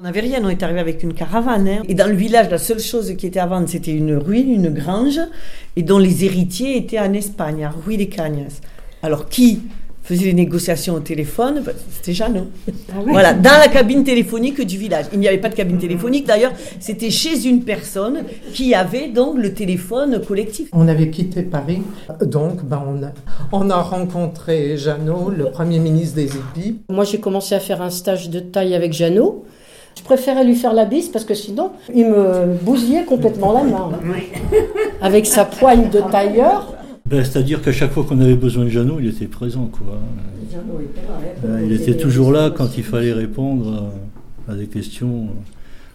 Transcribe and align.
On 0.00 0.04
n'avait 0.04 0.20
rien, 0.20 0.38
on 0.44 0.48
est 0.48 0.62
arrivé 0.62 0.78
avec 0.78 1.02
une 1.02 1.12
caravane. 1.12 1.66
hein. 1.66 1.82
Et 1.88 1.94
dans 1.94 2.06
le 2.06 2.14
village, 2.14 2.48
la 2.50 2.58
seule 2.58 2.78
chose 2.78 3.12
qui 3.18 3.26
était 3.26 3.40
à 3.40 3.46
vendre, 3.46 3.68
c'était 3.68 3.90
une 3.90 4.14
ruine, 4.14 4.54
une 4.54 4.68
grange, 4.70 5.18
et 5.74 5.82
dont 5.82 5.98
les 5.98 6.24
héritiers 6.24 6.76
étaient 6.76 7.00
en 7.00 7.12
Espagne, 7.14 7.64
à 7.64 7.70
Ruy 7.70 7.96
des 7.96 8.08
Cagnas. 8.08 8.60
Alors 9.02 9.28
qui 9.28 9.62
faisait 10.04 10.26
les 10.26 10.34
négociations 10.34 10.94
au 10.94 11.00
téléphone? 11.00 11.62
Ben, 11.66 11.74
C'était 11.90 12.12
Jeannot. 12.12 12.46
Voilà, 13.06 13.32
dans 13.34 13.58
la 13.58 13.66
cabine 13.66 14.04
téléphonique 14.04 14.64
du 14.64 14.78
village. 14.78 15.06
Il 15.12 15.18
n'y 15.18 15.26
avait 15.26 15.38
pas 15.38 15.48
de 15.48 15.56
cabine 15.56 15.78
téléphonique 15.78 16.28
d'ailleurs, 16.28 16.52
c'était 16.78 17.10
chez 17.10 17.46
une 17.48 17.64
personne 17.64 18.20
qui 18.54 18.74
avait 18.76 19.08
donc 19.08 19.36
le 19.36 19.52
téléphone 19.52 20.22
collectif. 20.24 20.68
On 20.74 20.86
avait 20.86 21.10
quitté 21.10 21.42
Paris, 21.42 21.82
donc 22.24 22.62
ben, 22.64 22.84
on, 22.86 23.02
a, 23.02 23.10
on 23.50 23.68
a 23.68 23.82
rencontré 23.82 24.76
Jeannot, 24.76 25.30
le 25.30 25.46
Premier 25.46 25.80
ministre 25.80 26.14
des 26.14 26.26
Épis. 26.26 26.82
Moi, 26.88 27.02
j'ai 27.02 27.18
commencé 27.18 27.56
à 27.56 27.60
faire 27.60 27.82
un 27.82 27.90
stage 27.90 28.30
de 28.30 28.38
taille 28.38 28.76
avec 28.76 28.92
Jeannot. 28.92 29.44
Je 29.98 30.02
préférais 30.04 30.44
lui 30.44 30.54
faire 30.54 30.72
la 30.74 30.84
bise 30.84 31.08
parce 31.08 31.24
que 31.24 31.34
sinon, 31.34 31.72
il 31.92 32.06
me 32.06 32.54
bousillait 32.62 33.04
complètement 33.04 33.52
la 33.52 33.64
main. 33.64 33.90
Avec 35.00 35.26
sa 35.26 35.44
poigne 35.44 35.90
de 35.90 36.00
tailleur. 36.10 36.72
Ben, 37.04 37.24
C'est-à-dire 37.24 37.60
qu'à 37.62 37.72
chaque 37.72 37.90
fois 37.90 38.04
qu'on 38.04 38.20
avait 38.20 38.36
besoin 38.36 38.64
de 38.64 38.68
Jeannot, 38.68 39.00
il 39.00 39.08
était 39.08 39.26
présent. 39.26 39.66
Quoi. 39.72 39.98
Euh, 41.44 41.60
Il 41.64 41.72
était 41.72 41.96
toujours 41.96 42.32
là 42.32 42.50
quand 42.50 42.76
il 42.76 42.84
fallait 42.84 43.12
répondre 43.12 43.92
à, 44.48 44.52
à 44.52 44.54
des 44.54 44.66
questions. 44.66 45.28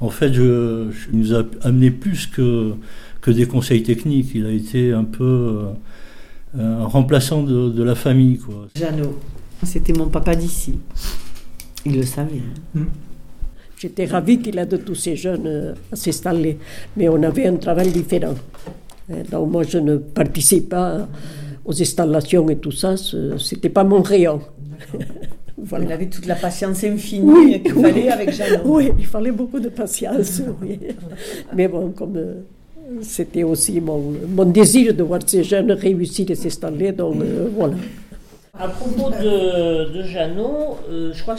En 0.00 0.10
fait, 0.10 0.32
je, 0.32 0.86
je- 0.90 1.08
il 1.12 1.18
nous 1.18 1.34
a 1.34 1.42
amené 1.62 1.90
plus 1.90 2.26
que, 2.28 2.72
que 3.20 3.30
des 3.32 3.46
conseils 3.46 3.82
techniques. 3.82 4.30
Il 4.34 4.46
a 4.46 4.50
été 4.52 4.92
un 4.92 5.04
peu 5.04 5.64
euh, 6.56 6.82
un 6.82 6.84
remplaçant 6.84 7.42
de, 7.42 7.68
de 7.68 7.82
la 7.82 7.94
famille. 7.96 8.38
Quoi. 8.38 8.68
Jeannot, 8.76 9.16
c'était 9.64 9.92
mon 9.92 10.06
papa 10.06 10.36
d'ici. 10.36 10.78
Il 11.84 11.96
le 11.96 12.04
savait. 12.04 12.42
hein. 12.76 12.80
J'étais 13.80 14.06
ravie 14.06 14.38
qu'il 14.40 14.58
aide 14.58 14.84
tous 14.84 14.94
ces 14.96 15.14
jeunes 15.16 15.46
euh, 15.46 15.72
à 15.92 15.96
s'installer, 15.96 16.58
mais 16.96 17.08
on 17.08 17.22
avait 17.22 17.46
un 17.46 17.56
travail 17.56 17.90
différent. 17.92 18.34
Euh, 19.10 19.22
Donc 19.30 19.50
moi, 19.50 19.62
je 19.62 19.78
ne 19.78 19.96
participe 19.96 20.70
pas 20.70 21.06
aux 21.64 21.80
installations 21.80 22.48
et 22.50 22.56
tout 22.56 22.72
ça, 22.72 22.96
ce- 22.96 23.38
c'était 23.38 23.68
pas 23.68 23.84
mon 23.84 24.02
rayon. 24.02 24.40
Il 25.60 25.64
voilà. 25.64 25.94
avait 25.94 26.06
toute 26.06 26.26
la 26.26 26.36
patience 26.36 26.84
infinie 26.84 27.22
Oui, 27.32 27.62
qu'il 27.62 27.74
oui. 27.74 27.82
fallait 27.82 28.08
avec 28.10 28.32
Jeannot. 28.32 28.60
Oui, 28.64 28.92
il 28.96 29.06
fallait 29.06 29.32
beaucoup 29.32 29.58
de 29.58 29.68
patience. 29.68 30.40
oui. 30.62 30.78
Mais 31.56 31.66
bon, 31.66 31.90
comme 31.90 32.16
euh, 32.16 32.34
c'était 33.02 33.42
aussi 33.42 33.80
mon, 33.80 34.00
mon 34.28 34.44
désir 34.44 34.94
de 34.94 35.02
voir 35.02 35.20
ces 35.26 35.42
jeunes 35.42 35.72
réussir 35.72 36.30
et 36.30 36.36
s'installer, 36.36 36.92
donc 36.92 37.16
euh, 37.20 37.48
voilà. 37.56 37.74
À 38.58 38.68
propos 38.68 39.10
de, 39.10 39.92
de 39.98 40.02
Jeannot, 40.04 40.78
euh, 40.90 41.10
je 41.12 41.22
crois 41.22 41.34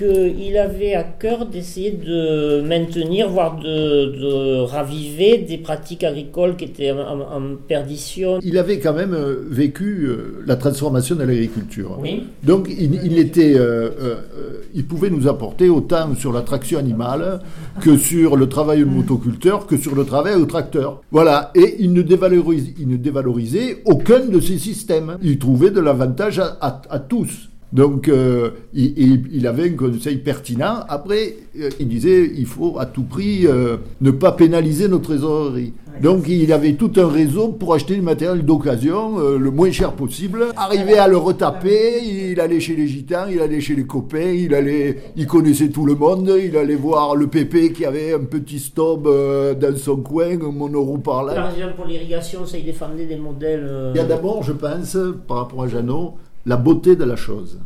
qu'il 0.00 0.56
avait 0.56 0.94
à 0.94 1.02
cœur 1.04 1.46
d'essayer 1.46 1.90
de 1.92 2.62
maintenir, 2.62 3.28
voire 3.28 3.58
de, 3.58 4.06
de 4.24 4.60
raviver 4.62 5.38
des 5.38 5.58
pratiques 5.58 6.04
agricoles 6.04 6.56
qui 6.56 6.64
étaient 6.64 6.90
en, 6.92 7.56
perdition. 7.68 8.38
Il 8.42 8.56
avait 8.56 8.78
quand 8.78 8.94
même 8.94 9.12
euh, 9.14 9.36
vécu 9.50 10.06
euh, 10.06 10.42
la 10.46 10.56
transformation 10.56 11.14
de 11.16 11.24
l'agriculture. 11.24 11.98
Oui. 12.00 12.24
Donc 12.42 12.68
il, 12.70 12.94
il 13.04 13.18
était, 13.18 13.54
euh, 13.56 13.60
euh, 13.60 13.90
euh, 14.00 14.60
il 14.74 14.86
pouvait 14.86 15.10
nous 15.10 15.28
apporter 15.28 15.68
autant 15.68 16.14
sur 16.14 16.32
la 16.32 16.40
traction 16.42 16.78
animale 16.78 17.40
que 17.82 17.96
sur 17.98 18.36
le 18.36 18.48
travail 18.48 18.82
au 18.82 18.86
motoculteur, 18.86 19.66
que 19.66 19.76
sur 19.76 19.94
le 19.94 20.04
travail 20.04 20.34
au 20.36 20.46
tracteur. 20.46 21.02
Voilà. 21.10 21.50
Et 21.54 21.76
il 21.80 21.92
ne 21.92 22.02
dévalorisait, 22.02 22.74
il 22.80 22.88
ne 22.88 22.96
dévalorisait 22.96 23.82
aucun 23.84 24.20
de 24.20 24.40
ces 24.40 24.58
systèmes. 24.58 25.18
Il 25.22 25.38
trouvait 25.38 25.70
de 25.70 25.80
l'avantage 25.80 26.38
à, 26.38 26.56
à- 26.60 26.80
à 26.88 26.98
tous. 26.98 27.49
Donc 27.72 28.08
euh, 28.08 28.50
il, 28.74 28.98
il- 28.98 29.24
il 29.32 29.46
avait 29.46 29.70
un 29.70 29.74
conseil 29.76 30.16
pertinent. 30.16 30.80
Après, 30.88 31.36
euh, 31.60 31.68
il 31.78 31.88
disait 31.88 32.30
il 32.36 32.46
faut 32.46 32.76
à 32.78 32.86
tout 32.86 33.04
prix 33.04 33.46
euh, 33.46 33.76
ne 34.00 34.10
pas 34.10 34.32
pénaliser 34.32 34.88
nos 34.88 34.98
trésoreries. 34.98 35.72
Donc 36.02 36.24
il 36.28 36.52
avait 36.52 36.72
tout 36.74 36.90
un 36.96 37.06
réseau 37.08 37.48
pour 37.48 37.74
acheter 37.74 37.94
du 37.94 38.00
matériel 38.00 38.44
d'occasion 38.44 39.18
le 39.18 39.50
moins 39.50 39.70
cher 39.70 39.92
possible. 39.92 40.46
Arrivé 40.56 40.96
à 40.98 41.08
le 41.08 41.16
retaper, 41.16 42.02
il 42.32 42.40
allait 42.40 42.60
chez 42.60 42.74
les 42.76 42.86
gitans, 42.86 43.26
il 43.30 43.40
allait 43.40 43.60
chez 43.60 43.74
les 43.74 43.84
copains, 43.84 44.30
il 44.32 44.54
allait, 44.54 44.96
il 45.16 45.26
connaissait 45.26 45.68
tout 45.68 45.84
le 45.84 45.94
monde, 45.96 46.32
il 46.42 46.56
allait 46.56 46.76
voir 46.76 47.16
le 47.16 47.26
pépé 47.26 47.72
qui 47.72 47.84
avait 47.84 48.14
un 48.14 48.20
petit 48.20 48.60
stop 48.60 49.02
dans 49.04 49.76
son 49.76 49.96
coin, 49.96 50.30
un 50.40 50.52
monoroue 50.52 50.98
par 50.98 51.24
là. 51.24 51.34
Par 51.34 51.52
exemple, 51.52 51.74
pour 51.76 51.84
l'irrigation, 51.86 52.46
ça, 52.46 52.56
il 52.56 52.64
défendait 52.64 53.06
des 53.06 53.16
modèles. 53.16 53.68
Il 53.94 53.96
y 53.98 54.00
a 54.00 54.04
d'abord, 54.04 54.42
je 54.42 54.52
pense, 54.52 54.96
par 55.28 55.38
rapport 55.38 55.64
à 55.64 55.68
Jeannot, 55.68 56.14
la 56.46 56.56
beauté 56.56 56.96
de 56.96 57.04
la 57.04 57.16
chose. 57.16 57.58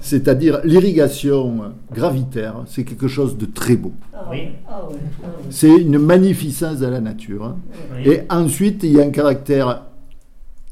C'est-à-dire 0.00 0.60
l'irrigation 0.64 1.72
gravitaire, 1.94 2.56
c'est 2.66 2.84
quelque 2.84 3.08
chose 3.08 3.36
de 3.38 3.46
très 3.46 3.76
beau. 3.76 3.92
Oui. 4.30 4.48
C'est 5.50 5.68
une 5.76 5.98
magnificence 5.98 6.78
de 6.78 6.86
la 6.86 7.00
nature. 7.00 7.54
Oui. 7.94 8.10
Et 8.12 8.20
ensuite, 8.30 8.82
il 8.82 8.92
y 8.92 9.00
a 9.00 9.04
un 9.04 9.10
caractère 9.10 9.82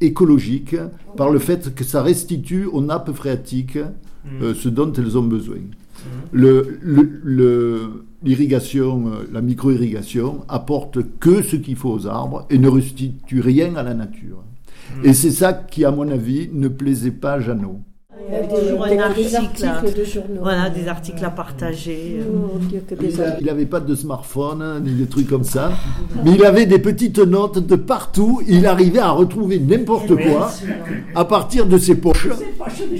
écologique 0.00 0.76
par 1.16 1.30
le 1.30 1.38
fait 1.38 1.74
que 1.74 1.84
ça 1.84 2.02
restitue 2.02 2.64
aux 2.66 2.80
nappes 2.80 3.12
phréatiques 3.12 3.78
euh, 4.42 4.54
ce 4.54 4.68
dont 4.68 4.92
elles 4.92 5.16
ont 5.16 5.22
besoin. 5.22 5.56
Le- 6.32 6.78
le- 6.82 7.20
le- 7.22 8.04
L'irrigation, 8.22 9.06
euh, 9.06 9.10
la 9.32 9.40
micro-irrigation 9.40 10.40
apporte 10.46 10.98
que 11.20 11.40
ce 11.40 11.56
qu'il 11.56 11.74
faut 11.76 11.88
aux 11.90 12.06
arbres 12.06 12.44
et 12.50 12.58
ne 12.58 12.68
restitue 12.68 13.40
rien 13.40 13.76
à 13.76 13.82
la 13.82 13.94
nature. 13.94 14.42
Et 15.04 15.12
c'est 15.14 15.30
ça 15.30 15.52
qui, 15.52 15.84
à 15.84 15.90
mon 15.90 16.08
avis, 16.10 16.50
ne 16.52 16.68
plaisait 16.68 17.10
pas 17.10 17.34
à 17.34 17.40
Jeannot. 17.40 17.80
Il 18.32 18.34
y 18.34 18.36
avait 18.38 18.48
toujours 18.48 18.84
Des- 18.86 18.92
un 18.98 19.12
des 19.12 19.34
article, 19.34 19.64
à- 19.66 19.74
articles 19.76 19.98
de 19.98 20.04
journaux. 20.04 20.40
voilà, 20.40 20.70
des 20.70 20.86
articles 20.86 21.24
à 21.24 21.30
partager. 21.30 22.20
euh. 22.20 22.94
Il 23.40 23.46
n'avait 23.46 23.66
pas 23.66 23.80
de 23.80 23.92
smartphone, 23.96 24.62
hein, 24.62 24.80
ni 24.84 24.92
des 24.92 25.06
trucs 25.06 25.28
comme 25.28 25.42
ça. 25.42 25.72
Mais 26.24 26.32
il 26.32 26.44
avait 26.44 26.66
des 26.66 26.78
petites 26.78 27.18
notes 27.18 27.58
de 27.66 27.74
partout. 27.76 28.40
Il 28.46 28.66
arrivait 28.66 29.00
à 29.00 29.10
retrouver 29.10 29.58
n'importe 29.58 30.14
quoi 30.14 30.50
à 31.16 31.24
partir 31.24 31.66
de 31.66 31.76
ses 31.78 31.96
poches. 31.96 32.28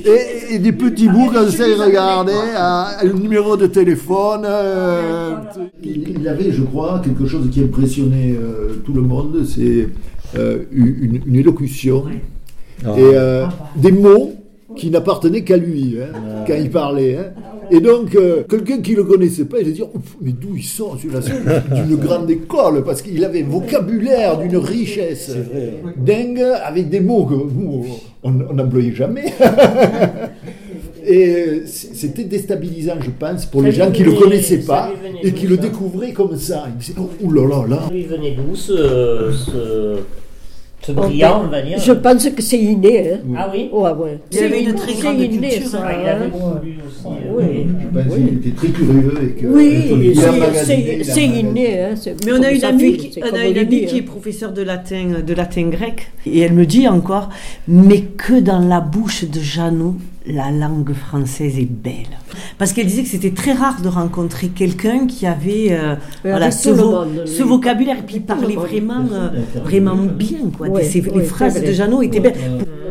Et, 0.04 0.54
et 0.54 0.58
des 0.58 0.72
petits 0.72 1.08
bouts 1.08 1.30
comme 1.32 1.48
ça, 1.50 1.68
il 1.68 1.80
regardait 1.80 2.32
à- 2.56 2.96
le 3.04 3.12
numéro 3.12 3.56
de 3.56 3.66
téléphone. 3.66 4.42
euh, 4.44 5.34
il, 5.82 6.08
il 6.20 6.28
avait, 6.28 6.50
je 6.50 6.62
crois, 6.62 7.00
quelque 7.04 7.26
chose 7.26 7.48
qui 7.52 7.62
impressionnait 7.62 8.34
euh, 8.36 8.80
tout 8.84 8.92
le 8.94 9.02
monde, 9.02 9.44
c'est 9.46 9.88
euh, 10.36 10.64
une, 10.72 11.20
une 11.26 11.36
élocution. 11.36 12.04
Et 12.82 12.86
euh, 12.98 13.46
des 13.76 13.92
mots 13.92 14.32
qui 14.76 14.90
n'appartenaient 14.90 15.42
qu'à 15.42 15.56
lui 15.56 15.98
hein, 16.00 16.44
quand 16.46 16.54
il 16.54 16.70
parlait. 16.70 17.16
hein. 17.16 17.24
Et 17.72 17.80
donc, 17.80 18.16
euh, 18.16 18.42
quelqu'un 18.48 18.78
qui 18.80 18.92
ne 18.92 18.96
le 18.96 19.04
connaissait 19.04 19.44
pas, 19.44 19.58
il 19.58 19.66
allait 19.66 19.72
dire 19.74 19.86
Ouf, 19.94 20.16
Mais 20.20 20.32
d'où 20.32 20.56
il 20.56 20.62
sort 20.64 20.96
celui-là? 20.98 21.20
C'est 21.22 21.74
d'une 21.74 21.96
grande 22.06 22.28
école, 22.30 22.82
parce 22.82 23.00
qu'il 23.02 23.24
avait 23.24 23.42
un 23.44 23.46
vocabulaire 23.46 24.38
d'une 24.38 24.56
richesse 24.56 25.36
dingue, 25.96 26.42
avec 26.64 26.88
des 26.88 26.98
mots 27.00 27.26
que 27.26 27.34
nous, 27.34 27.84
on 28.24 28.30
n'employait 28.32 28.92
jamais. 28.94 29.26
Et 31.06 31.62
c'était 31.66 32.24
déstabilisant, 32.24 32.94
je 33.00 33.10
pense, 33.10 33.46
pour 33.46 33.62
les 33.62 33.72
gens 33.72 33.90
qui 33.90 34.02
ne 34.02 34.06
le 34.10 34.12
connaissaient 34.12 34.58
pas 34.58 34.90
et 35.22 35.32
qui 35.32 35.46
le 35.46 35.56
ça 35.56 35.62
découvraient 35.62 36.12
comme 36.12 36.36
ça. 36.36 36.64
Ils 36.68 36.76
disaient 36.78 36.94
Oh 37.00 37.10
ouh 37.22 37.32
là 37.32 37.46
là 37.48 37.66
là 37.68 37.82
lui 37.90 38.02
venait 38.04 38.32
d'où 38.36 38.54
ce, 38.54 39.30
ce, 39.32 39.96
ce 40.82 40.92
brillant, 40.92 41.42
on 41.44 41.48
va 41.48 41.60
dire 41.62 41.78
Je 41.78 41.92
pense 41.92 42.28
que 42.30 42.42
c'est 42.42 42.58
inné. 42.58 43.12
Hein. 43.12 43.18
Ah 43.36 43.50
oui 43.52 43.68
Ouais, 43.72 43.90
ouais. 43.92 44.18
Il 44.32 44.36
y 44.38 44.40
avait 44.40 44.62
une 44.62 44.74
très 44.74 44.92
c'est 44.94 45.02
grande 45.02 45.20
inné, 45.20 45.48
culture, 45.50 45.68
ça, 45.68 45.82
Ah, 45.84 45.92
Il 46.02 46.08
avait 46.08 46.24
hein. 46.24 46.28
beaucoup 46.32 46.64
lu 46.64 46.74
aussi. 46.86 47.06
euh, 47.06 47.36
Oui. 47.36 47.66
Je 47.80 47.98
pense 48.00 48.14
qu'il 48.14 48.28
était 48.38 48.50
très 48.56 48.68
curieux 48.68 49.12
et 49.22 49.40
que 49.40 49.46
Oui, 49.46 50.12
il 50.14 50.20
a 50.20 50.54
c'est- 51.04 51.24
il 51.26 51.36
inné. 51.36 51.80
Hein. 51.80 51.94
Mais 52.24 52.32
on 52.32 52.42
a 52.42 52.50
une 52.50 52.64
amie, 52.64 52.96
qui, 52.96 53.12
c'est 53.12 53.22
on 53.22 53.26
comme 53.26 53.38
a 53.38 53.46
une 53.46 53.58
on 53.58 53.60
amie 53.60 53.68
dit, 53.80 53.86
qui 53.86 53.96
est 53.98 54.00
hein. 54.00 54.04
professeure 54.06 54.52
de 54.52 54.62
latin, 54.62 55.06
de 55.26 55.34
latin 55.34 55.68
grec, 55.68 56.10
et 56.26 56.40
elle 56.40 56.54
me 56.54 56.64
dit 56.64 56.88
encore, 56.88 57.28
mais 57.68 58.00
que 58.00 58.40
dans 58.40 58.60
la 58.60 58.80
bouche 58.80 59.24
de 59.24 59.38
Jeannot, 59.40 59.96
la 60.26 60.50
langue 60.50 60.92
française 60.92 61.58
est 61.58 61.70
belle. 61.70 62.18
Parce 62.58 62.72
qu'elle 62.72 62.86
disait 62.86 63.02
que 63.02 63.08
c'était 63.08 63.30
très 63.32 63.52
rare 63.52 63.80
de 63.80 63.88
rencontrer 63.88 64.48
quelqu'un 64.48 65.06
qui 65.06 65.26
avait 65.26 65.68
euh, 65.70 65.96
voilà, 66.22 66.46
avec 66.46 66.52
ce, 66.52 66.70
vo- 66.70 66.90
monde, 66.90 67.24
vocabulaire, 67.42 67.98
et 67.98 68.02
puis 68.02 68.16
il 68.16 68.22
parlait 68.22 68.54
vraiment, 68.54 69.06
euh, 69.12 69.28
vraiment 69.64 69.96
bien. 69.96 70.50
Quoi. 70.56 70.68
Ouais, 70.68 70.82
les 71.14 71.22
phrases 71.24 71.58
vrai. 71.58 71.66
de 71.68 71.72
Jeannot 71.72 72.02
étaient 72.02 72.20
belles. 72.20 72.34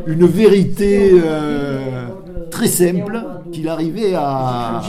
une 0.08 0.26
vérité 0.26 1.12
euh, 1.24 2.08
très 2.60 2.68
simple 2.68 3.18
qu'il 3.54 3.68
arrivait 3.70 4.14
à, 4.16 4.82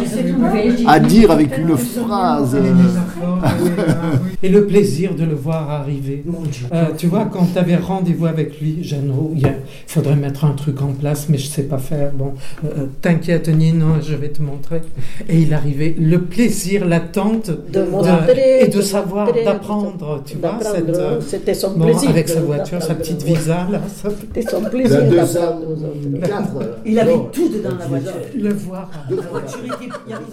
à 0.88 0.98
dire 1.00 1.30
avec 1.30 1.56
une 1.56 1.76
phrase. 1.76 2.56
euh, 2.56 2.74
Et 4.42 4.48
le 4.48 4.66
plaisir 4.66 5.14
de 5.14 5.24
le 5.24 5.34
voir 5.34 5.70
arriver. 5.70 6.24
Euh, 6.72 6.86
tu 6.96 7.06
vois, 7.06 7.26
quand 7.30 7.46
tu 7.52 7.58
avais 7.58 7.76
rendez-vous 7.76 8.26
avec 8.26 8.60
lui, 8.60 8.78
Jeannot, 8.82 9.32
il 9.36 9.46
faudrait 9.86 10.16
mettre 10.16 10.44
un 10.44 10.52
truc 10.52 10.82
en 10.82 10.92
place, 10.92 11.26
mais 11.28 11.38
je 11.38 11.46
sais 11.46 11.62
pas 11.62 11.78
faire. 11.78 12.10
Bon, 12.12 12.32
euh, 12.64 12.86
t'inquiète, 13.02 13.48
Nino, 13.48 13.86
je 14.02 14.14
vais 14.14 14.28
te 14.30 14.42
montrer. 14.42 14.80
Et 15.28 15.38
il 15.38 15.54
arrivait, 15.54 15.94
le 15.98 16.20
plaisir, 16.22 16.86
l'attente 16.86 17.50
De 17.72 17.82
montrer, 17.84 18.62
et 18.62 18.68
de 18.68 18.80
de 18.80 18.82
savoir, 18.82 19.28
d'apprendre, 19.44 20.22
tu 20.24 20.38
vois, 20.38 20.58
euh, 20.64 21.20
C'était 21.20 21.52
son 21.54 21.72
bon, 21.76 21.84
plaisir. 21.84 22.08
avec 22.10 22.28
sa 22.30 22.40
de- 22.40 22.46
voiture, 22.46 22.82
sa 22.82 22.94
petite 22.94 23.22
visa, 23.22 23.66
là, 23.70 23.80
C'était 24.32 24.50
son 24.50 24.62
la 24.62 24.70
plaisir 24.70 25.02
d'apprendre 25.02 25.60
aux 25.68 25.72
autres. 25.84 26.08
204. 26.10 26.78
Il 26.86 26.98
avait 26.98 27.18
tout 27.32 27.50
dedans 27.62 27.76
la 27.78 27.86
voiture. 27.86 28.12
le 28.34 28.52
voir. 28.52 28.90
La 29.10 29.16
voiture 29.16 29.64
était- 29.64 29.88
il 30.06 30.10
y 30.10 30.12
avait- 30.14 30.24